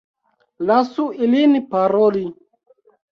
[0.69, 2.25] Lasu ilin paroli.